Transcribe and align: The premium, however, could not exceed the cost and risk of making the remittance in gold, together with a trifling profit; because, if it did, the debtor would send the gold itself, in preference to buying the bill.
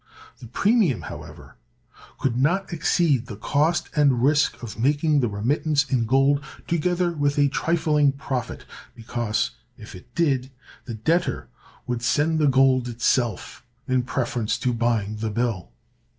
The 0.39 0.47
premium, 0.47 1.01
however, 1.01 1.57
could 2.17 2.35
not 2.35 2.73
exceed 2.73 3.27
the 3.27 3.35
cost 3.35 3.87
and 3.95 4.23
risk 4.23 4.63
of 4.63 4.79
making 4.79 5.19
the 5.19 5.29
remittance 5.29 5.83
in 5.87 6.07
gold, 6.07 6.43
together 6.65 7.11
with 7.11 7.37
a 7.37 7.49
trifling 7.49 8.11
profit; 8.11 8.65
because, 8.95 9.51
if 9.77 9.93
it 9.93 10.15
did, 10.15 10.49
the 10.85 10.95
debtor 10.95 11.49
would 11.85 12.01
send 12.01 12.39
the 12.39 12.47
gold 12.47 12.87
itself, 12.87 13.63
in 13.87 14.01
preference 14.01 14.57
to 14.57 14.73
buying 14.73 15.17
the 15.17 15.29
bill. 15.29 15.69